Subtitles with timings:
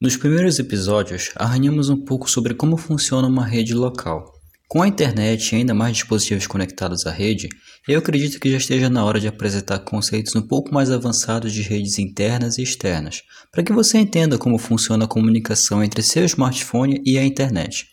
[0.00, 4.32] Nos primeiros episódios, arranhamos um pouco sobre como funciona uma rede local.
[4.68, 7.48] Com a internet e ainda mais dispositivos conectados à rede,
[7.88, 11.62] eu acredito que já esteja na hora de apresentar conceitos um pouco mais avançados de
[11.62, 17.02] redes internas e externas, para que você entenda como funciona a comunicação entre seu smartphone
[17.04, 17.88] e a internet.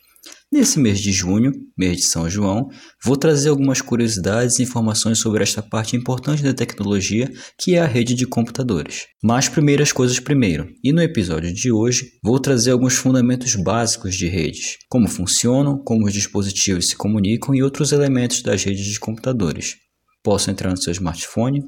[0.56, 2.70] Nesse mês de junho, mês de São João,
[3.04, 7.30] vou trazer algumas curiosidades e informações sobre esta parte importante da tecnologia
[7.60, 9.06] que é a rede de computadores.
[9.22, 14.28] Mas primeiras coisas primeiro, e no episódio de hoje vou trazer alguns fundamentos básicos de
[14.28, 19.76] redes, como funcionam, como os dispositivos se comunicam e outros elementos das redes de computadores.
[20.24, 21.64] Posso entrar no seu smartphone?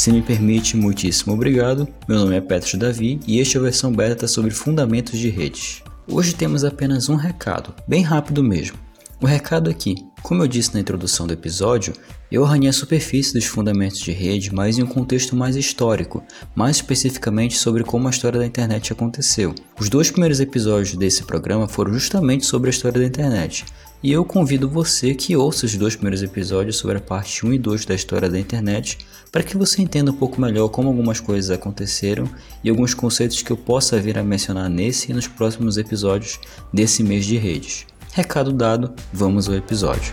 [0.00, 1.86] Se me permite, muitíssimo obrigado.
[2.08, 5.82] Meu nome é Petros Davi e este é a versão beta sobre fundamentos de redes.
[6.08, 8.78] Hoje temos apenas um recado, bem rápido mesmo.
[9.20, 11.92] O recado aqui, como eu disse na introdução do episódio,
[12.32, 16.76] eu arranhei a superfície dos fundamentos de rede, mas em um contexto mais histórico, mais
[16.76, 19.54] especificamente sobre como a história da internet aconteceu.
[19.78, 23.66] Os dois primeiros episódios desse programa foram justamente sobre a história da internet,
[24.02, 27.58] e eu convido você que ouça os dois primeiros episódios sobre a parte 1 e
[27.58, 28.98] 2 da história da internet
[29.30, 32.28] para que você entenda um pouco melhor como algumas coisas aconteceram
[32.64, 36.40] e alguns conceitos que eu possa vir a mencionar nesse e nos próximos episódios
[36.72, 37.86] desse mês de redes.
[38.12, 40.12] Recado dado, vamos ao episódio.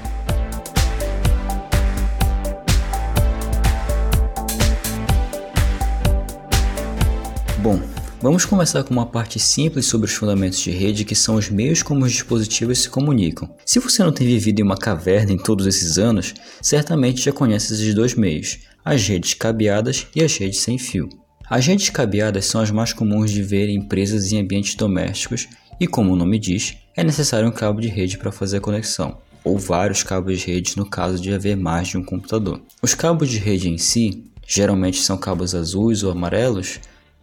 [7.60, 7.82] Bom,
[8.20, 11.84] Vamos começar com uma parte simples sobre os fundamentos de rede, que são os meios
[11.84, 13.48] como os dispositivos se comunicam.
[13.64, 17.74] Se você não tem vivido em uma caverna em todos esses anos, certamente já conhece
[17.74, 21.08] esses dois meios, as redes cabeadas e as redes sem fio.
[21.48, 25.48] As redes cabeadas são as mais comuns de ver em empresas e ambientes domésticos
[25.80, 29.20] e, como o nome diz, é necessário um cabo de rede para fazer a conexão,
[29.44, 32.60] ou vários cabos de rede no caso de haver mais de um computador.
[32.82, 36.80] Os cabos de rede em si, geralmente são cabos azuis ou amarelos,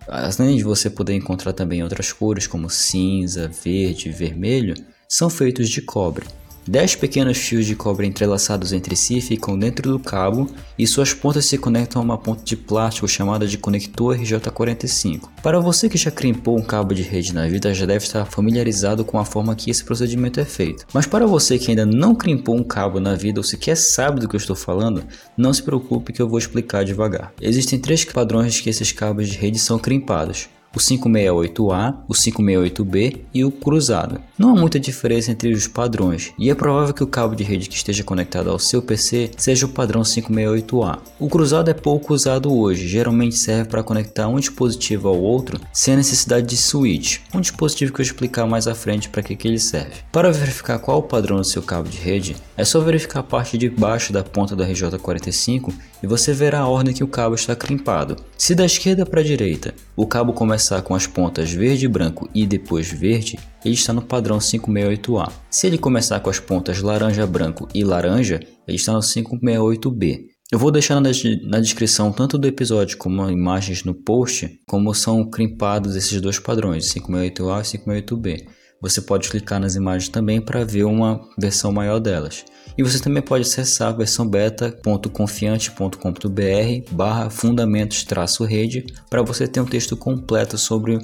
[0.07, 4.75] além de você poder encontrar também outras cores como cinza, verde e vermelho,
[5.09, 6.27] são feitos de cobre.
[6.67, 10.49] Dez pequenos fios de cobre entrelaçados entre si ficam dentro do cabo
[10.79, 15.29] e suas pontas se conectam a uma ponta de plástico chamada de conector RJ45.
[15.43, 19.05] Para você que já crimpou um cabo de rede na vida, já deve estar familiarizado
[19.05, 20.87] com a forma que esse procedimento é feito.
[20.95, 24.27] Mas para você que ainda não crimpou um cabo na vida ou sequer sabe do
[24.27, 25.05] que eu estou falando,
[25.37, 27.35] não se preocupe que eu vou explicar devagar.
[27.43, 33.45] Existem três padrões que esses cabos de rede são crimpados o 568A, o 568B e
[33.45, 34.21] o cruzado.
[34.37, 37.69] Não há muita diferença entre os padrões, e é provável que o cabo de rede
[37.69, 40.99] que esteja conectado ao seu PC seja o padrão 568A.
[41.21, 45.95] O cruzado é pouco usado hoje, geralmente serve para conectar um dispositivo ao outro sem
[45.95, 49.47] a necessidade de switch, um dispositivo que eu explicar mais à frente para que, que
[49.47, 50.03] ele serve.
[50.11, 53.57] Para verificar qual o padrão do seu cabo de rede, é só verificar a parte
[53.57, 55.73] de baixo da ponta do RJ45
[56.03, 58.17] e você verá a ordem que o cabo está crimpado.
[58.37, 62.45] Se da esquerda para a direita o cabo começar com as pontas verde branco e
[62.45, 65.33] depois verde, ele está no padrão 568A.
[65.51, 70.35] Se ele começar com as pontas laranja, branco e laranja, ele está no 568B.
[70.53, 71.11] Eu vou deixar na,
[71.45, 76.93] na, descrição tanto do episódio como imagens no post, como são crimpados esses dois padrões,
[76.93, 78.47] 568A e 568B.
[78.85, 82.45] Você pode clicar nas imagens também para ver uma versão maior delas.
[82.77, 89.97] E você também pode acessar a versão beta.confiante.com.br barra fundamentos-rede para você ter um texto
[89.97, 90.99] completo sobre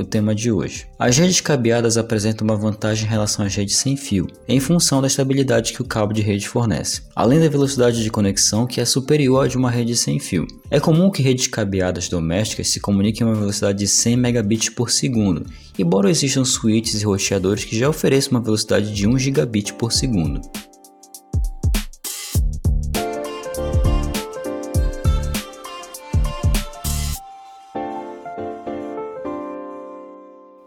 [0.00, 0.86] o tema de hoje.
[0.98, 5.06] As redes cabeadas apresentam uma vantagem em relação às redes sem fio, em função da
[5.06, 9.44] estabilidade que o cabo de rede fornece, além da velocidade de conexão que é superior
[9.44, 10.46] à de uma rede sem fio.
[10.70, 14.90] É comum que redes cabeadas domésticas se comuniquem a uma velocidade de 100 megabits por
[14.90, 15.44] segundo,
[15.78, 20.40] embora existam switches e roteadores que já ofereçam uma velocidade de 1 gigabit por segundo.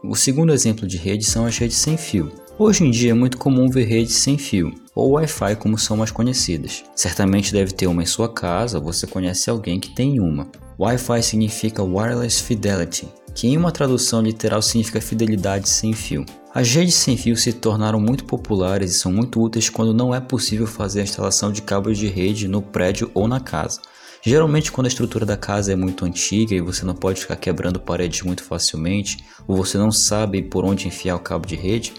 [0.04, 2.32] O segundo exemplo de rede são as redes sem fio.
[2.58, 6.10] Hoje em dia é muito comum ver redes sem fio, ou Wi-Fi como são mais
[6.10, 6.86] conhecidas.
[6.96, 10.48] Certamente deve ter uma em sua casa, você conhece alguém que tem uma.
[10.80, 16.26] Wi-Fi significa Wireless Fidelity, que em uma tradução literal significa fidelidade sem fio.
[16.56, 20.22] As redes sem fio se tornaram muito populares e são muito úteis quando não é
[20.22, 23.82] possível fazer a instalação de cabos de rede no prédio ou na casa.
[24.24, 27.78] Geralmente, quando a estrutura da casa é muito antiga e você não pode ficar quebrando
[27.78, 31.92] paredes muito facilmente, ou você não sabe por onde enfiar o cabo de rede,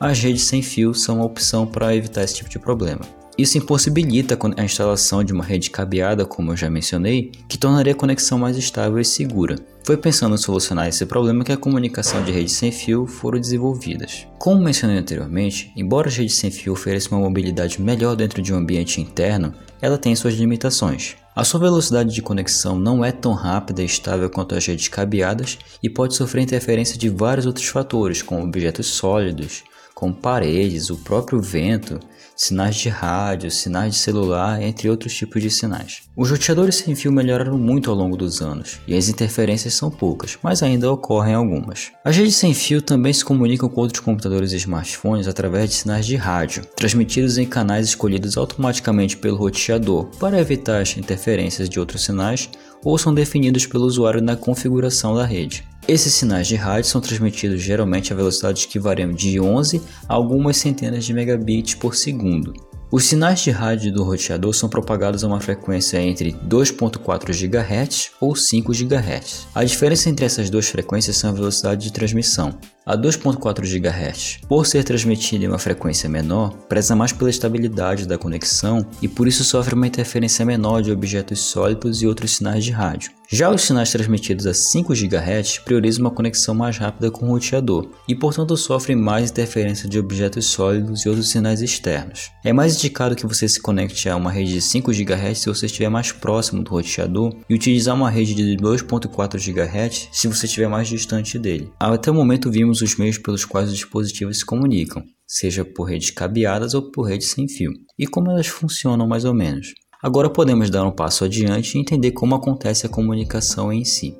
[0.00, 3.02] as redes sem fio são uma opção para evitar esse tipo de problema.
[3.38, 7.96] Isso impossibilita a instalação de uma rede cabeada, como eu já mencionei, que tornaria a
[7.96, 9.54] conexão mais estável e segura.
[9.82, 14.26] Foi pensando em solucionar esse problema que a comunicação de rede sem fio foram desenvolvidas.
[14.38, 18.58] Como mencionei anteriormente, embora a rede sem fio ofereça uma mobilidade melhor dentro de um
[18.58, 21.16] ambiente interno, ela tem suas limitações.
[21.34, 25.58] A sua velocidade de conexão não é tão rápida e estável quanto as redes cabeadas
[25.82, 29.64] e pode sofrer interferência de vários outros fatores, como objetos sólidos,
[30.00, 32.00] como paredes, o próprio vento,
[32.34, 36.04] sinais de rádio, sinais de celular, entre outros tipos de sinais.
[36.16, 40.38] Os roteadores sem fio melhoraram muito ao longo dos anos, e as interferências são poucas,
[40.42, 41.92] mas ainda ocorrem algumas.
[42.02, 46.06] As redes sem fio também se comunicam com outros computadores e smartphones através de sinais
[46.06, 52.04] de rádio, transmitidos em canais escolhidos automaticamente pelo roteador para evitar as interferências de outros
[52.04, 52.48] sinais
[52.82, 55.68] ou são definidos pelo usuário na configuração da rede.
[55.88, 61.04] Esses sinais de rádio são transmitidos geralmente a velocidades que variam de 11 algumas centenas
[61.04, 62.52] de megabits por segundo.
[62.92, 68.34] Os sinais de rádio do roteador são propagados a uma frequência entre 2.4 GHz ou
[68.34, 69.46] 5 GHz.
[69.54, 72.58] A diferença entre essas duas frequências são a velocidade de transmissão.
[72.90, 78.18] A 2.4 GHz, por ser transmitida em uma frequência menor, preza mais pela estabilidade da
[78.18, 82.72] conexão e por isso sofre uma interferência menor de objetos sólidos e outros sinais de
[82.72, 83.12] rádio.
[83.32, 87.88] Já os sinais transmitidos a 5 GHz priorizam uma conexão mais rápida com o roteador
[88.08, 92.32] e, portanto, sofrem mais interferência de objetos sólidos e outros sinais externos.
[92.44, 95.66] É mais indicado que você se conecte a uma rede de 5 GHz se você
[95.66, 100.68] estiver mais próximo do roteador e utilizar uma rede de 2.4 GHz se você estiver
[100.68, 101.70] mais distante dele.
[101.78, 106.10] Até o momento vimos os meios pelos quais os dispositivos se comunicam, seja por redes
[106.10, 109.72] cabeadas ou por redes sem fio, e como elas funcionam mais ou menos.
[110.02, 114.16] Agora podemos dar um passo adiante e entender como acontece a comunicação em si.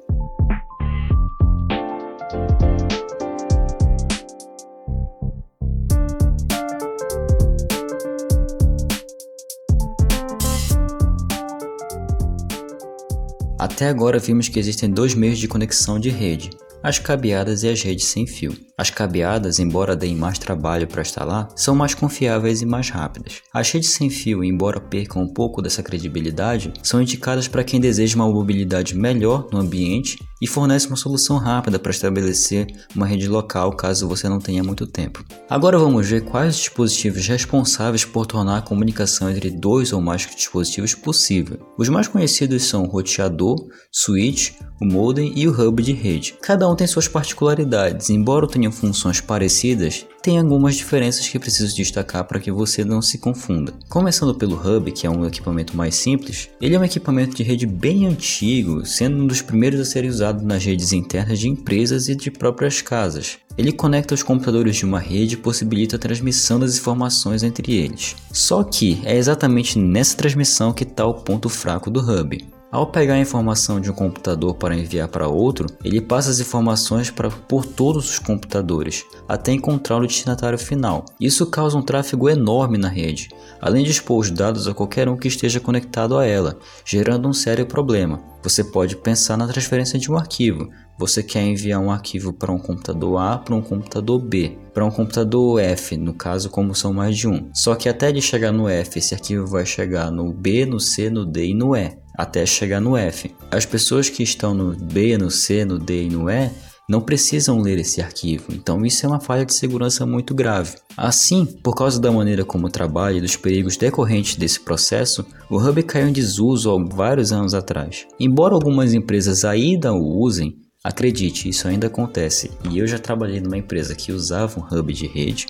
[13.59, 16.51] Até agora vimos que existem dois meios de conexão de rede,
[16.83, 18.55] as cabeadas e as redes sem fio.
[18.81, 23.43] As cabeadas, embora deem mais trabalho para instalar, são mais confiáveis e mais rápidas.
[23.53, 28.17] As redes sem fio, embora percam um pouco dessa credibilidade, são indicadas para quem deseja
[28.17, 32.67] uma mobilidade melhor no ambiente e fornece uma solução rápida para estabelecer
[32.97, 35.23] uma rede local caso você não tenha muito tempo.
[35.49, 40.95] Agora vamos ver quais dispositivos responsáveis por tornar a comunicação entre dois ou mais dispositivos
[40.95, 41.59] possível.
[41.77, 43.57] Os mais conhecidos são o roteador,
[43.93, 46.35] switch, o modem e o hub de rede.
[46.41, 52.25] Cada um tem suas particularidades, embora tenham funções parecidas, tem algumas diferenças que preciso destacar
[52.25, 53.73] para que você não se confunda.
[53.89, 57.67] Começando pelo Hub, que é um equipamento mais simples, ele é um equipamento de rede
[57.67, 62.15] bem antigo, sendo um dos primeiros a ser usado nas redes internas de empresas e
[62.15, 63.39] de próprias casas.
[63.57, 68.17] Ele conecta os computadores de uma rede e possibilita a transmissão das informações entre eles.
[68.33, 72.60] Só que é exatamente nessa transmissão que está o ponto fraco do Hub.
[72.73, 77.11] Ao pegar a informação de um computador para enviar para outro, ele passa as informações
[77.11, 81.05] para, por todos os computadores, até encontrar o destinatário final.
[81.21, 83.29] Isso causa um tráfego enorme na rede,
[83.61, 87.33] além de expor os dados a qualquer um que esteja conectado a ela, gerando um
[87.33, 88.23] sério problema.
[88.41, 90.71] Você pode pensar na transferência de um arquivo.
[91.01, 94.91] Você quer enviar um arquivo para um computador A para um computador B, para um
[94.91, 97.51] computador F, no caso, como são mais de um.
[97.55, 101.09] Só que até ele chegar no F, esse arquivo vai chegar no B, no C,
[101.09, 103.35] no D e no E até chegar no F.
[103.51, 106.51] As pessoas que estão no B, no C, no D e no E
[106.87, 110.77] não precisam ler esse arquivo, então isso é uma falha de segurança muito grave.
[110.99, 115.83] Assim, por causa da maneira como trabalha e dos perigos decorrentes desse processo, o Hub
[115.85, 118.07] caiu em desuso há vários anos atrás.
[118.19, 123.59] Embora algumas empresas ainda o usem, acredite, isso ainda acontece, e eu já trabalhei numa
[123.59, 125.47] empresa que usava um Hub de rede,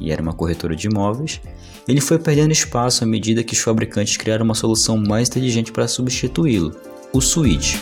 [0.00, 1.40] e era uma corretora de imóveis,
[1.88, 5.88] ele foi perdendo espaço à medida que os fabricantes criaram uma solução mais inteligente para
[5.88, 6.74] substituí-lo,
[7.12, 7.76] o switch.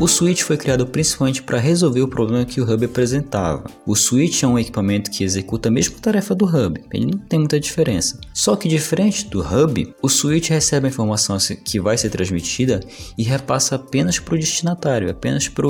[0.00, 3.64] O switch foi criado principalmente para resolver o problema que o hub apresentava.
[3.84, 7.40] O switch é um equipamento que executa a mesma tarefa do hub, ele não tem
[7.40, 8.20] muita diferença.
[8.32, 12.78] Só que diferente do hub, o switch recebe a informação que vai ser transmitida
[13.18, 15.66] e repassa apenas para o destinatário, apenas para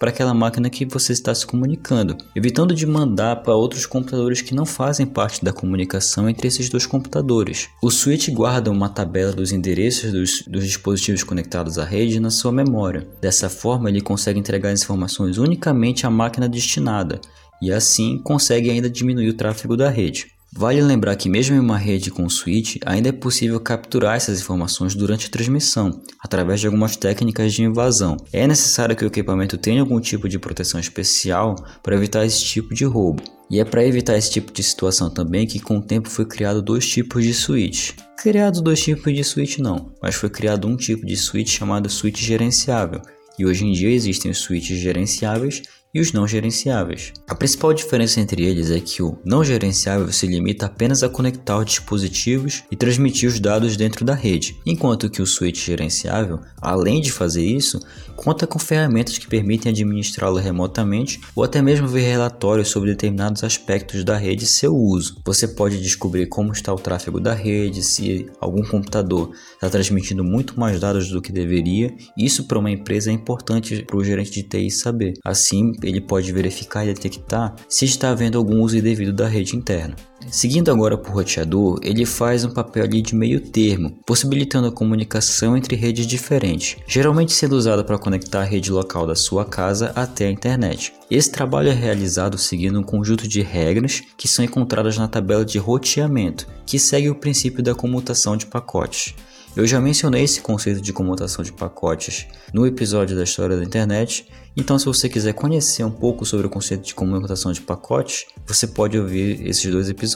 [0.00, 4.54] para aquela máquina que você está se comunicando, evitando de mandar para outros computadores que
[4.54, 7.68] não fazem parte da comunicação entre esses dois computadores.
[7.82, 12.50] O switch guarda uma tabela dos endereços dos, dos dispositivos conectados à rede na sua
[12.50, 13.06] memória.
[13.20, 17.20] Dessa forma, ele consegue entregar as informações unicamente à máquina destinada
[17.60, 20.28] e assim consegue ainda diminuir o tráfego da rede.
[20.52, 24.96] Vale lembrar que mesmo em uma rede com switch, ainda é possível capturar essas informações
[24.96, 28.16] durante a transmissão, através de algumas técnicas de invasão.
[28.32, 32.74] É necessário que o equipamento tenha algum tipo de proteção especial para evitar esse tipo
[32.74, 33.22] de roubo.
[33.48, 36.60] E é para evitar esse tipo de situação também que com o tempo foi criado
[36.60, 37.92] dois tipos de switch.
[38.18, 42.20] Criado dois tipos de switch não, mas foi criado um tipo de switch chamado switch
[42.20, 43.00] gerenciável,
[43.38, 47.12] e hoje em dia existem os switches gerenciáveis e os não gerenciáveis.
[47.28, 51.58] A principal diferença entre eles é que o não gerenciável se limita apenas a conectar
[51.58, 57.00] os dispositivos e transmitir os dados dentro da rede, enquanto que o switch gerenciável, além
[57.00, 57.80] de fazer isso,
[58.16, 64.04] conta com ferramentas que permitem administrá-lo remotamente ou até mesmo ver relatórios sobre determinados aspectos
[64.04, 65.16] da rede e seu uso.
[65.24, 70.58] Você pode descobrir como está o tráfego da rede, se algum computador está transmitindo muito
[70.58, 71.94] mais dados do que deveria.
[72.16, 75.14] Isso para uma empresa é importante para o gerente de TI saber.
[75.24, 79.94] Assim, ele pode verificar e detectar se está havendo algum uso indevido da rede interna.
[80.28, 85.56] Seguindo agora por roteador, ele faz um papel ali de meio termo, possibilitando a comunicação
[85.56, 90.26] entre redes diferentes, geralmente sendo usado para conectar a rede local da sua casa até
[90.26, 90.92] a internet.
[91.10, 95.58] Esse trabalho é realizado seguindo um conjunto de regras que são encontradas na tabela de
[95.58, 99.14] roteamento, que segue o princípio da comutação de pacotes.
[99.56, 104.28] Eu já mencionei esse conceito de comutação de pacotes no episódio da história da internet,
[104.56, 108.68] então se você quiser conhecer um pouco sobre o conceito de comutação de pacotes, você
[108.68, 110.09] pode ouvir esses dois episódios.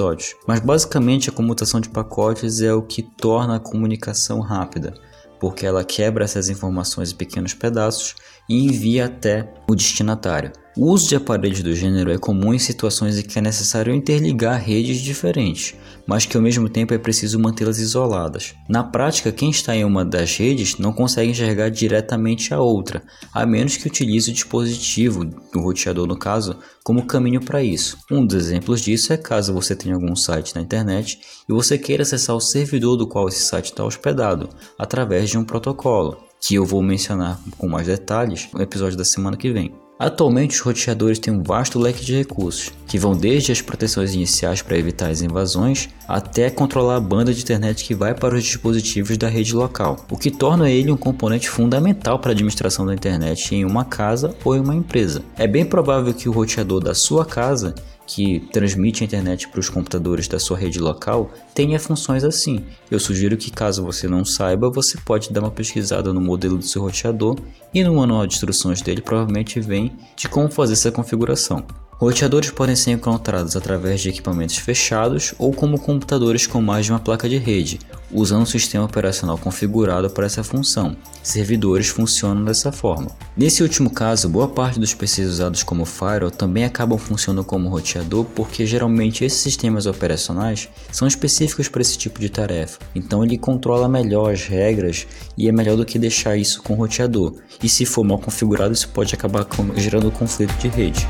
[0.47, 4.95] Mas basicamente a comutação de pacotes é o que torna a comunicação rápida,
[5.39, 8.15] porque ela quebra essas informações em pequenos pedaços
[8.49, 10.53] e envia até o destinatário.
[10.77, 14.61] O uso de aparelhos do gênero é comum em situações em que é necessário interligar
[14.61, 18.55] redes diferentes, mas que ao mesmo tempo é preciso mantê-las isoladas.
[18.69, 23.47] Na prática, quem está em uma das redes não consegue enxergar diretamente a outra, a
[23.47, 27.97] menos que utilize o dispositivo, o roteador no caso, como caminho para isso.
[28.11, 32.03] Um dos exemplos disso é caso você tenha algum site na internet e você queira
[32.03, 36.65] acessar o servidor do qual esse site está hospedado, através de um protocolo, que eu
[36.67, 39.84] vou mencionar com mais detalhes no episódio da semana que vem.
[40.05, 44.61] Atualmente, os roteadores têm um vasto leque de recursos, que vão desde as proteções iniciais
[44.61, 49.17] para evitar as invasões, até controlar a banda de internet que vai para os dispositivos
[49.17, 53.55] da rede local, o que torna ele um componente fundamental para a administração da internet
[53.55, 55.23] em uma casa ou em uma empresa.
[55.39, 57.75] É bem provável que o roteador da sua casa
[58.07, 62.65] que transmite a internet para os computadores da sua rede local tenha funções assim.
[62.91, 66.65] Eu sugiro que caso você não saiba, você pode dar uma pesquisada no modelo do
[66.65, 67.37] seu roteador
[67.73, 71.65] e no manual de instruções dele provavelmente vem de como fazer essa configuração.
[72.05, 76.99] Roteadores podem ser encontrados através de equipamentos fechados ou como computadores com mais de uma
[77.01, 77.81] placa de rede,
[78.13, 80.95] usando um sistema operacional configurado para essa função.
[81.23, 83.11] Servidores funcionam dessa forma.
[83.35, 88.27] Nesse último caso, boa parte dos PCs usados como firewall também acabam funcionando como roteador
[88.35, 92.81] porque geralmente esses sistemas operacionais são específicos para esse tipo de tarefa.
[92.95, 95.07] Então ele controla melhor as regras
[95.39, 97.33] e é melhor do que deixar isso com roteador.
[97.63, 99.47] E se for mal configurado, isso pode acabar
[99.79, 101.09] gerando conflito de rede.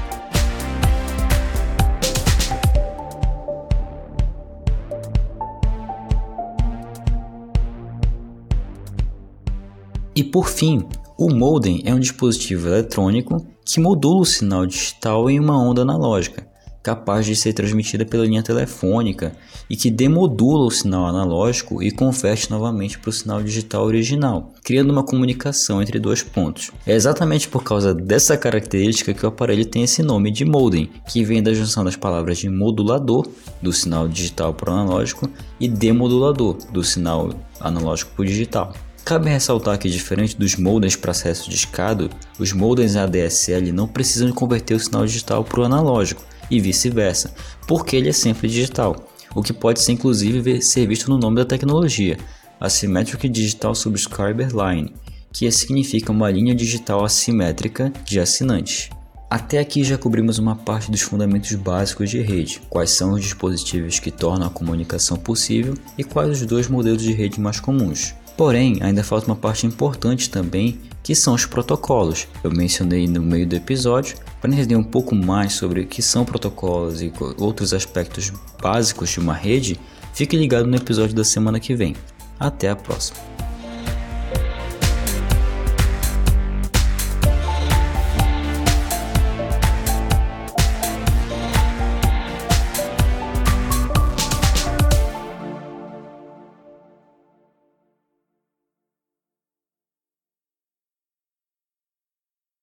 [10.35, 10.85] Por fim,
[11.17, 16.45] o modem é um dispositivo eletrônico que modula o sinal digital em uma onda analógica,
[16.83, 19.37] capaz de ser transmitida pela linha telefônica
[19.71, 24.91] e que demodula o sinal analógico e converte novamente para o sinal digital original, criando
[24.91, 26.73] uma comunicação entre dois pontos.
[26.85, 31.23] É exatamente por causa dessa característica que o aparelho tem esse nome de modem, que
[31.23, 33.25] vem da junção das palavras de modulador,
[33.63, 38.73] do sinal digital para o analógico, e demodulador, do sinal analógico para o digital.
[39.05, 42.09] Cabe ressaltar que, diferente dos modems para acesso discado,
[42.39, 47.35] os modems ADSL não precisam converter o sinal digital para o analógico e vice-versa,
[47.67, 51.45] porque ele é sempre digital, o que pode ser inclusive ser visto no nome da
[51.45, 52.17] tecnologia,
[52.59, 54.95] Asymmetric Digital Subscriber Line,
[55.31, 58.89] que significa uma linha digital assimétrica de assinantes.
[59.29, 63.99] Até aqui já cobrimos uma parte dos fundamentos básicos de rede, quais são os dispositivos
[63.99, 68.15] que tornam a comunicação possível e quais os dois modelos de rede mais comuns.
[68.37, 72.27] Porém, ainda falta uma parte importante também, que são os protocolos.
[72.43, 76.25] Eu mencionei no meio do episódio, para entender um pouco mais sobre o que são
[76.25, 79.79] protocolos e outros aspectos básicos de uma rede,
[80.13, 81.95] fique ligado no episódio da semana que vem.
[82.39, 83.44] Até a próxima!